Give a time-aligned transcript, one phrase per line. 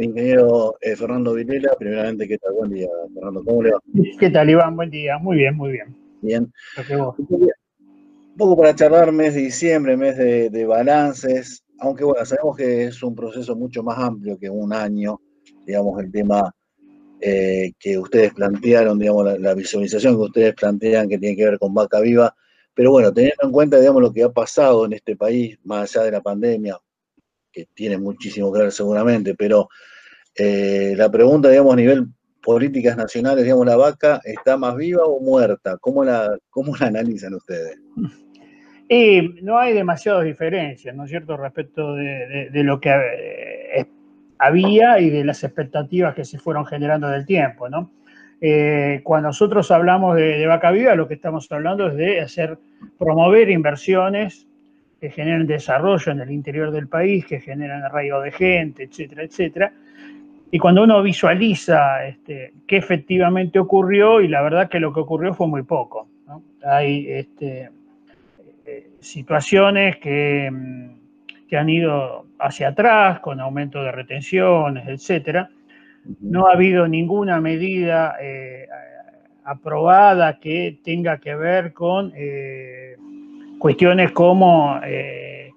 [0.00, 1.74] ingeniero eh, Fernando Vilela.
[1.78, 2.54] Primeramente, ¿qué tal?
[2.54, 3.44] Buen día, Fernando.
[3.44, 3.80] ¿Cómo le va?
[4.18, 4.76] ¿Qué tal, Iván?
[4.76, 5.18] Buen día.
[5.18, 5.96] Muy bien, muy bien.
[6.20, 6.52] Bien.
[6.90, 13.02] Un poco para charlar mes de diciembre, mes de, balances, aunque bueno, sabemos que es
[13.02, 15.20] un proceso mucho más amplio que un año,
[15.66, 16.54] digamos, el tema
[17.20, 21.58] eh, que ustedes plantearon, digamos, la, la, visualización que ustedes plantean que tiene que ver
[21.58, 22.34] con Vaca Viva,
[22.74, 26.04] pero bueno, teniendo en cuenta, digamos, lo que ha pasado en este país, más allá
[26.04, 26.78] de la pandemia,
[27.52, 29.68] que tiene muchísimo que ver seguramente, pero
[30.34, 32.06] eh, la pregunta, digamos, a nivel
[32.48, 35.76] políticas nacionales, digamos, la vaca está más viva o muerta?
[35.78, 37.78] ¿Cómo la, cómo la analizan ustedes?
[38.88, 43.86] Y no hay demasiadas diferencias, ¿no es cierto?, respecto de, lo que eh,
[44.38, 47.92] había y de las expectativas que se fueron generando del tiempo, ¿no?
[48.40, 52.56] Eh, cuando nosotros hablamos de, de, vaca viva, lo que estamos hablando es de hacer,
[52.96, 54.47] promover inversiones
[55.00, 59.72] que generen desarrollo en el interior del país, que generan arraigo de gente, etcétera, etcétera.
[60.50, 65.34] Y cuando uno visualiza este, qué efectivamente ocurrió, y la verdad que lo que ocurrió
[65.34, 66.08] fue muy poco.
[66.64, 67.70] Hay este,
[68.66, 75.50] eh, situaciones que, mm, que, han ido hacia atrás con aumento de retenciones, etcétera.
[76.20, 78.66] No ha habido ninguna medida eh,
[79.44, 82.96] aprobada que tenga que ver con eh,
[83.58, 85.52] cuestiones como eh,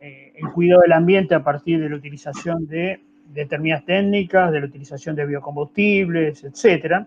[0.00, 3.00] eh, el cuidado del ambiente a partir de la utilización de
[3.32, 7.06] determinadas técnicas, de la utilización de biocombustibles, etc.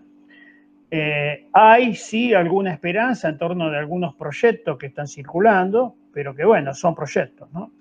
[0.90, 6.44] Eh, hay sí alguna esperanza en torno de algunos proyectos que están circulando, pero que
[6.44, 7.72] bueno, son proyectos, ¿no?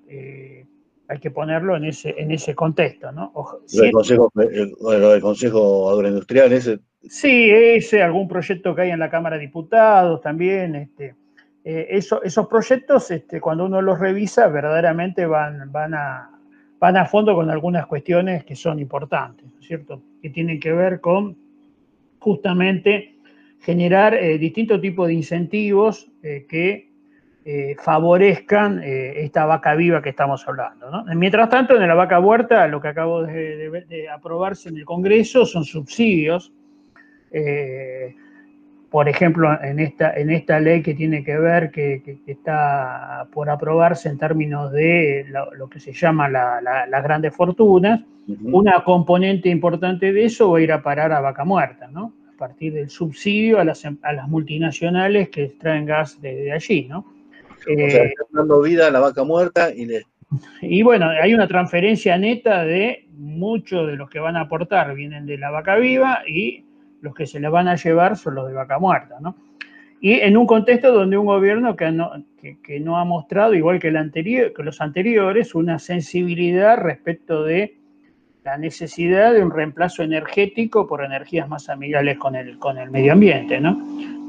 [1.09, 3.31] hay que ponerlo en ese, en ese contexto, ¿no?
[3.33, 6.79] lo, del consejo, el, consejo Agroindustrial, ese.
[7.01, 11.15] Sí, ese, algún proyecto que hay en la Cámara de Diputados también, este,
[11.63, 16.29] eh, esos proyectos, este, cuando uno los revisa, verdaderamente van, van, a,
[16.79, 20.01] van a fondo con algunas cuestiones que son importantes, cierto?
[20.21, 21.37] Que tienen que ver con
[22.19, 23.15] justamente
[23.59, 26.87] generar eh, distintos tipos de incentivos eh, que
[27.81, 31.03] favorezcan esta vaca viva que estamos hablando.
[31.15, 35.63] Mientras tanto, en la vaca muerta, lo que acabo de, aprobarse en el Congreso son
[35.63, 36.53] subsidios
[38.89, 44.09] por ejemplo, en esta, en esta ley que tiene que ver, que, está por aprobarse
[44.09, 48.01] en términos de lo, que se llama las grandes fortunas,
[48.43, 52.13] una componente importante de eso va a ir a parar a vaca muerta, ¿no?
[52.33, 56.99] A partir del subsidio a las, a las multinacionales que extraen gas de, allí, ¿no?
[56.99, 60.03] O sea, eh, dando vida a la vaca muerta y le...
[60.61, 65.25] Y bueno, hay una transferencia neta de muchos de los que van a aportar vienen
[65.25, 66.65] de la vaca viva y
[67.01, 69.35] los que se la van a llevar son los de vaca muerta, ¿no?
[70.01, 72.11] Y en un contexto donde un gobierno que no,
[72.63, 77.75] que, no ha mostrado, igual que, el anterior, que los anteriores, una sensibilidad respecto de
[78.45, 83.11] la necesidad de un reemplazo energético por energías más amigables con el, con el medio
[83.11, 83.77] ambiente, ¿no?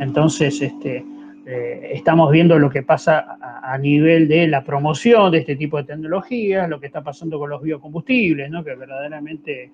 [0.00, 1.04] Entonces, este,
[1.47, 5.76] eh, estamos viendo lo que pasa a, a, nivel de la promoción de este tipo
[5.76, 8.64] de tecnologías, lo que está pasando con los biocombustibles, ¿no?
[8.64, 9.70] Que verdaderamente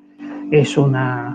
[0.50, 1.34] es una,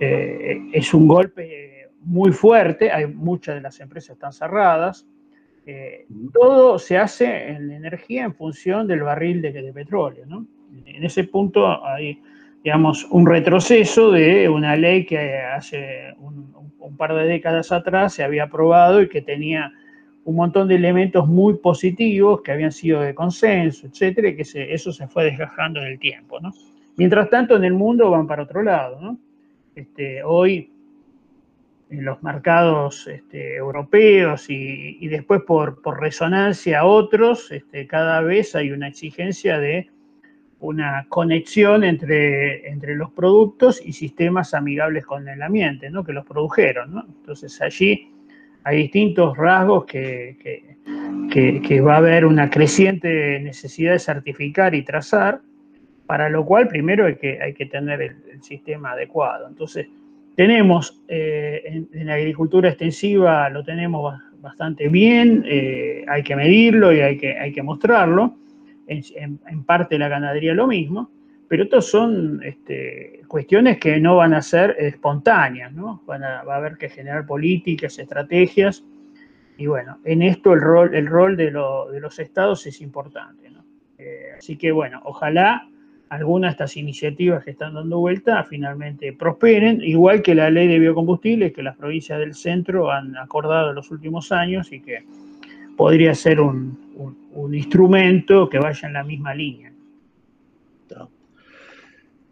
[0.00, 5.06] eh, es un golpe muy fuerte, hay muchas de las empresas están cerradas,
[5.66, 10.24] eh, todo se hace en energía en función del barril de, petróleo.
[10.86, 12.20] En ese punto hay,
[12.64, 16.50] digamos, un retroceso de una ley que hace un,
[16.96, 19.72] par de décadas atrás se había aprobado y que tenía
[20.24, 24.44] un montón de elementos muy positivos que habían sido de consenso, etcétera, y que
[24.74, 26.38] eso se fue desgajando en el tiempo.
[26.96, 29.00] Mientras tanto, en el mundo van para otro lado.
[29.00, 29.18] ¿no?
[29.80, 30.70] Este, hoy
[31.88, 38.72] en los mercados este, europeos y, después por, resonancia a otros, este, cada vez hay
[38.72, 39.88] una exigencia de
[40.58, 46.04] una conexión entre, entre los productos y sistemas amigables con el ambiente, ¿no?
[46.04, 47.02] que los produjeron.
[47.20, 48.12] Entonces allí
[48.64, 50.36] hay distintos rasgos que,
[51.32, 55.40] que, va a haber una creciente necesidad de certificar y trazar,
[56.10, 59.46] para lo cual primero hay que, hay que tener el, sistema adecuado.
[59.46, 59.86] Entonces,
[60.34, 66.98] tenemos eh, en, la agricultura extensiva, lo tenemos bastante bien, eh, hay que medirlo y
[66.98, 68.34] hay que, hay que mostrarlo.
[68.88, 71.12] En, parte la ganadería lo mismo,
[71.46, 76.02] pero estos son este, cuestiones que no van a ser espontáneas, ¿no?
[76.08, 78.84] Va a haber que generar políticas, estrategias,
[79.56, 83.48] y bueno, en esto el rol, el rol de, los estados es importante.
[83.96, 85.70] Eh, así que bueno, ojalá
[86.10, 90.80] algunas de estas iniciativas que están dando vuelta finalmente prosperen, igual que la ley de
[90.80, 95.04] biocombustibles que las provincias del centro han acordado en los últimos años y que
[95.76, 99.72] podría ser un, un, instrumento que vaya en la misma línea.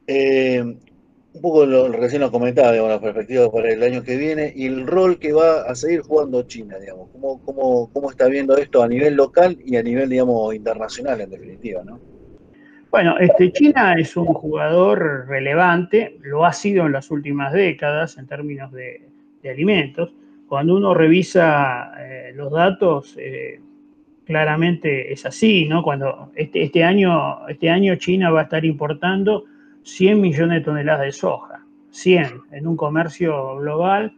[0.09, 0.61] Eh,
[1.35, 4.67] un poco lo recién lo comentaba, digamos, la perspectiva para el año que viene y
[4.67, 7.11] el rol que va a seguir jugando China, digamos.
[7.13, 11.31] ¿Cómo, cómo, cómo está viendo esto a nivel local y a nivel, digamos, internacional, en
[11.31, 12.18] definitiva, ¿no?
[12.91, 18.27] Bueno, este, China es un jugador relevante, lo ha sido en las últimas décadas en
[18.27, 19.03] términos de,
[19.49, 20.15] alimentos.
[20.47, 23.61] Cuando uno revisa eh, los datos, eh,
[24.25, 25.83] claramente es así, ¿no?
[25.83, 29.45] Cuando este, este, año, este año China va a estar importando
[29.85, 34.13] 100 millones de toneladas de soja, 100 en un comercio global,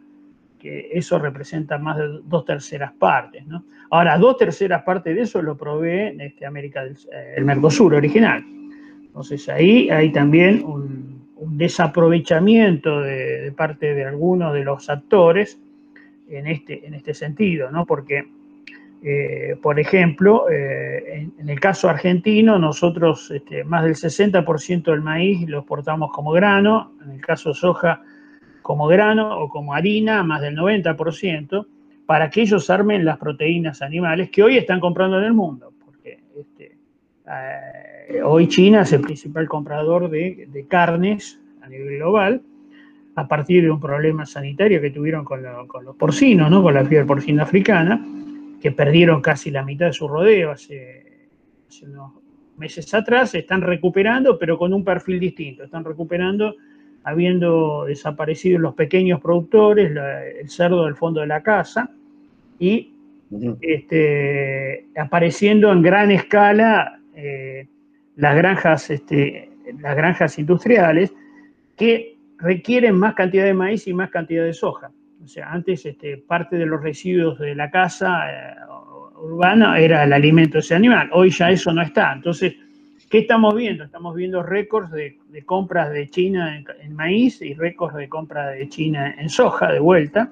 [0.59, 3.63] que eso representa más de dos terceras partes, ¿no?
[3.89, 8.43] Ahora, dos terceras partes de eso lo provee este, América del, eh, el Mercosur original.
[9.11, 11.11] Entonces ahí hay también un,
[11.43, 15.59] desaprovechamiento de, parte de algunos de los actores
[16.29, 17.85] en este, en este sentido, ¿no?
[17.85, 18.25] Porque,
[19.03, 25.47] eh, por ejemplo, eh, en, el caso argentino, nosotros este, más del 60% del maíz
[25.49, 28.01] lo exportamos como grano, en el caso soja
[28.61, 31.65] como grano o como harina, más del 90%,
[32.05, 35.73] para que ellos armen las proteínas animales que hoy están comprando en el mundo.
[35.83, 36.77] Porque este,
[37.31, 42.41] eh, hoy China es el principal comprador de, carnes a nivel global,
[43.15, 46.61] a partir de un problema sanitario que tuvieron con, los porcinos, ¿no?
[46.63, 48.05] con la fiebre porcina africana,
[48.61, 51.29] que perdieron casi la mitad de su rodeo hace,
[51.83, 52.13] unos
[52.57, 56.55] meses atrás, se están recuperando, pero con un perfil distinto, están recuperando
[57.03, 59.91] habiendo desaparecido los pequeños productores,
[60.39, 61.89] el cerdo del fondo de la casa,
[62.59, 62.93] y
[63.61, 67.67] este, apareciendo en gran escala eh,
[68.15, 71.13] las, granjas, este, las granjas industriales
[71.77, 74.91] que requieren más cantidad de maíz y más cantidad de soja.
[75.23, 78.55] O sea, antes este, parte de los residuos de la casa eh,
[79.21, 81.09] urbana era el alimento de ese animal.
[81.13, 82.11] Hoy ya eso no está.
[82.11, 82.55] Entonces,
[83.07, 83.83] ¿qué estamos viendo?
[83.83, 89.15] Estamos viendo récords de, compras de China en, maíz y récords de compras de China
[89.17, 90.31] en soja de vuelta.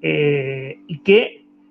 [0.00, 1.02] Eh, y,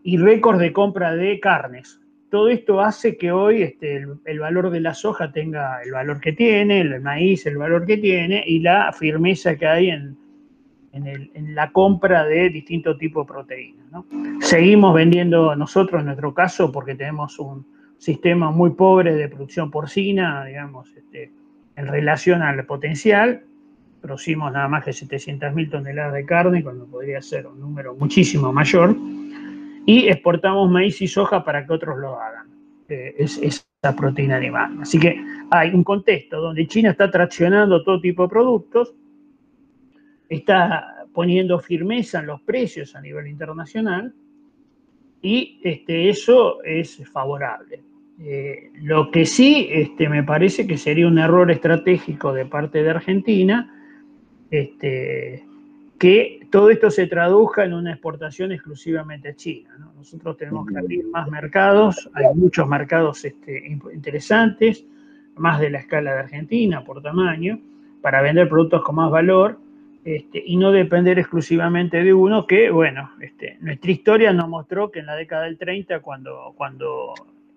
[0.03, 1.99] y récords de compra de carnes
[2.37, 6.33] todo esto hace que hoy este, el, valor de la soja tenga el valor que
[6.33, 10.15] tiene, el maíz el valor que tiene y la firmeza que hay en,
[11.55, 14.03] la compra de distintos tipos de proteínas.
[14.39, 17.65] Seguimos vendiendo nosotros, en nuestro caso, porque tenemos un
[17.97, 21.31] sistema muy pobre de producción porcina, digamos, este,
[21.75, 23.41] en relación al potencial.
[23.99, 28.95] Producimos nada más que 700.000 toneladas de carne, cuando podría ser un número muchísimo mayor
[29.87, 32.49] y exportamos maíz y soja para que otros lo hagan.
[32.89, 34.79] Eh, es, esa proteína animal.
[34.81, 35.17] Así que
[35.49, 38.93] hay un contexto donde China está traccionando todo tipo de productos,
[40.27, 44.13] está poniendo firmeza en los precios a nivel internacional
[45.21, 47.81] y este, eso es favorable.
[48.19, 52.89] Eh, lo que sí este, me parece que sería un error estratégico de parte de
[52.89, 53.73] Argentina
[54.51, 55.46] este,
[55.97, 59.77] que todo esto se traduzca en una exportación exclusivamente a China.
[59.95, 64.85] Nosotros tenemos que abrir más mercados, hay muchos mercados este, interesantes,
[65.35, 67.59] más de la escala de Argentina por tamaño,
[68.01, 69.59] para vender productos con más valor
[70.03, 74.99] este, y no depender exclusivamente de uno que, bueno, este, nuestra historia nos mostró que
[74.99, 77.13] en la década del 30, cuando, cuando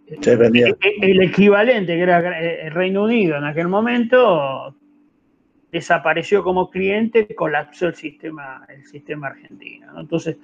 [0.09, 4.75] el, el equivalente que era el Reino Unido en aquel momento
[5.72, 10.00] desapareció como cliente, colapsó el sistema, el sistema argentino.
[10.00, 10.36] Entonces,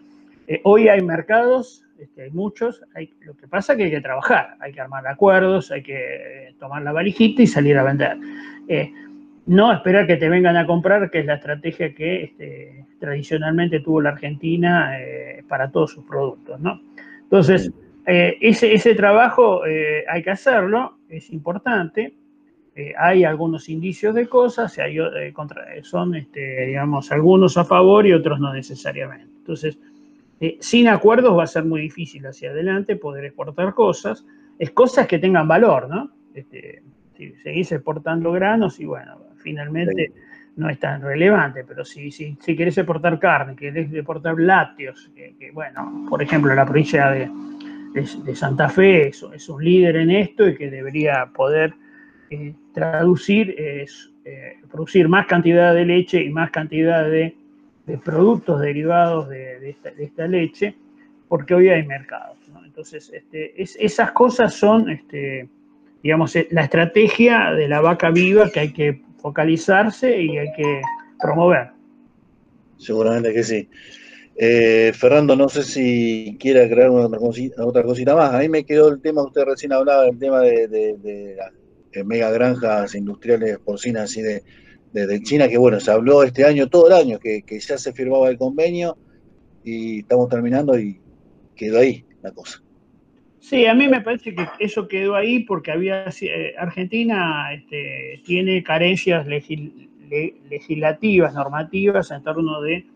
[0.47, 4.01] eh, hoy hay mercados, este, hay muchos, hay, lo que pasa es que hay que
[4.01, 8.17] trabajar, hay que armar acuerdos, hay que tomar la valijita y salir a vender.
[8.69, 8.93] Eh,
[9.47, 14.01] no esperar que te vengan a comprar, que es la estrategia que este, tradicionalmente tuvo
[14.01, 16.61] la Argentina eh, para todos sus productos.
[16.61, 16.81] ¿no?
[17.23, 17.73] Entonces,
[18.09, 22.15] ese, ese trabajo hay que hacerlo, es importante,
[22.79, 25.33] eh, hay algunos indicios de cosas, hay, eh,
[25.81, 29.33] son, este, digamos, algunos a favor y otros no necesariamente.
[29.39, 29.79] Entonces,
[30.39, 34.27] eh, sin acuerdos va a ser muy difícil hacia adelante poder exportar cosas,
[34.59, 36.11] es cosas que tengan valor, ¿no?
[36.35, 36.83] Este,
[37.17, 40.13] si seguís exportando granos y bueno, finalmente
[40.57, 45.51] no es tan relevante, pero si, si, si querés exportar carne, querés exportar lácteos, que,
[45.51, 47.31] bueno, por ejemplo, la provincia de,
[48.35, 51.73] Santa Fe es un líder en esto y que debería poder
[52.31, 57.35] eh, traducir es eh, producir más cantidad de leche y más cantidad de,
[58.05, 60.75] productos derivados de, esta, leche,
[61.29, 62.37] porque hoy hay mercados.
[62.65, 65.49] Entonces, este, esas cosas son, este,
[66.03, 70.83] digamos, eh, la estrategia de la vaca viva que hay que focalizarse y hay que
[71.21, 71.69] promover.
[72.79, 73.69] Seguramente que sí.
[74.93, 78.35] Fernando, no sé si quiere crear otra cosita, más.
[78.35, 81.37] A mí me quedó el tema, usted recién hablaba del tema de
[82.05, 84.43] mega granjas industriales porcinas así de,
[85.23, 88.39] China, que bueno, se habló este año, todo el año, que, ya se firmaba el
[88.39, 88.97] convenio
[89.63, 90.99] y estamos terminando y
[91.55, 92.63] quedó ahí la cosa.
[93.41, 98.63] Sí, a mí me parece que eso quedó ahí porque había eh, Argentina este, tiene
[98.63, 102.87] carencias legislativas, normativas en torno de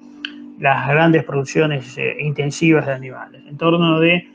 [0.59, 4.27] las grandes producciones eh, intensivas de animales, en torno de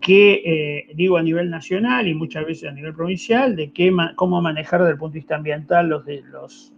[0.00, 3.72] qué, eh, digo a nivel nacional y muchas veces a nivel provincial, de
[4.16, 6.72] cómo manejar desde el punto de vista ambiental los, los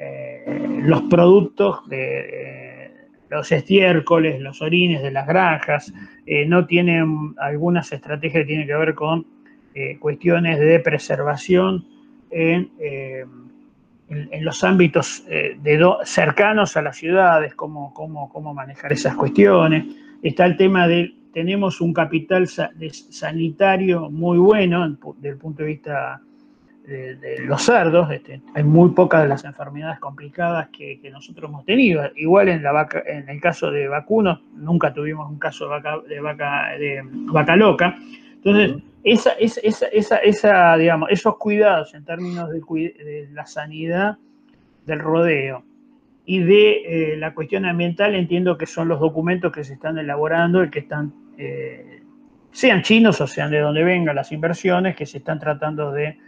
[0.00, 2.90] eh, los productos de eh,
[3.30, 5.92] los estiércoles, los orines de las granjas,
[6.24, 9.26] eh, no tienen algunas estrategias que tienen que ver con
[10.00, 11.86] cuestiones de preservación
[12.32, 19.84] en, en, los ámbitos de cercanos a las ciudades, cómo, cómo, cómo manejar esas cuestiones.
[20.20, 26.22] Está el tema de, tenemos un capital sanitario muy bueno desde el punto de vista
[26.88, 32.02] de, los cerdos, este, hay muy pocas de las enfermedades complicadas que, nosotros hemos tenido.
[32.16, 35.98] Igual en, la vaca, en el caso de vacunos, nunca tuvimos un caso de vaca,
[36.08, 37.94] de vaca, de vaca loca.
[38.36, 44.16] Entonces, esa, esa, esa, esa, digamos, esos cuidados en términos de, la sanidad
[44.86, 45.64] del rodeo
[46.28, 50.62] y de eh, la cuestión ambiental, entiendo que son los documentos que se están elaborando
[50.62, 52.02] y que están, eh,
[52.52, 56.18] sean chinos o sean de donde vengan las inversiones, que se están tratando de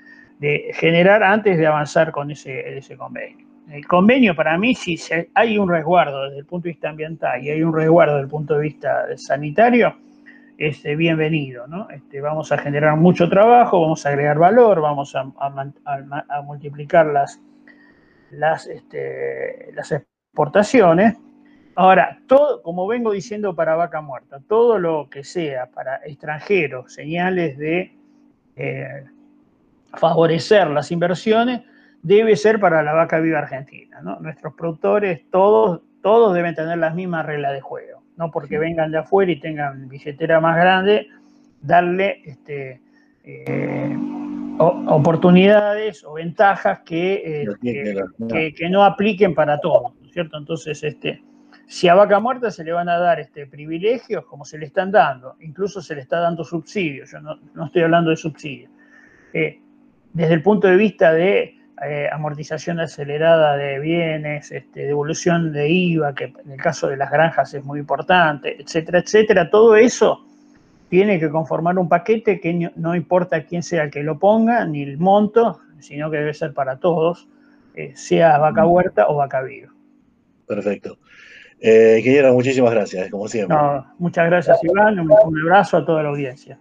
[0.40, 3.46] de generar antes de avanzar con ese, ese convenio.
[3.70, 4.98] El convenio para mí, si
[5.34, 8.30] hay un resguardo desde el punto de vista ambiental y hay un resguardo desde el
[8.30, 9.94] punto de vista sanitario,
[10.56, 11.66] es bienvenido.
[11.68, 11.88] ¿no?
[11.90, 17.40] Este, vamos a generar mucho trabajo, vamos a agregar valor, vamos a, multiplicar las,
[18.30, 21.16] las, este, las exportaciones.
[21.76, 27.56] Ahora, todo, como vengo diciendo para vaca muerta, todo lo que sea para extranjeros, señales
[27.58, 27.96] de
[28.56, 29.04] eh,
[29.94, 31.62] favorecer las inversiones
[32.02, 34.00] debe ser para la vaca viva argentina.
[34.20, 38.02] Nuestros productores, todos, todos deben tener las mismas reglas de juego.
[38.16, 41.08] No porque vengan de afuera y tengan billetera más grande,
[41.62, 42.80] darle este,
[43.24, 43.96] eh,
[44.60, 50.36] oportunidades o ventajas que, eh, que, no apliquen para todos, ¿cierto?
[50.36, 51.22] Entonces, este,
[51.66, 54.90] si a vaca muerta se le van a dar este, privilegios, como se le están
[54.90, 58.70] dando, incluso se le está dando subsidios, yo no, estoy hablando de subsidios.
[59.32, 59.60] Eh,
[60.12, 61.54] desde el punto de vista de
[61.86, 67.10] eh, amortización acelerada de bienes, este, devolución de IVA, que en el caso de las
[67.10, 70.26] granjas es muy importante, etcétera, etcétera, todo eso
[70.90, 74.82] tiene que conformar un paquete que no, importa quién sea el que lo ponga, ni
[74.82, 77.28] el monto, sino que debe ser para todos,
[77.74, 79.72] eh, sea vaca huerta o vaca viva.
[80.46, 80.98] Perfecto.
[81.60, 83.56] Eh, muchísimas gracias, como siempre.
[83.98, 84.98] muchas gracias, Iván.
[84.98, 86.58] un abrazo a toda la audiencia.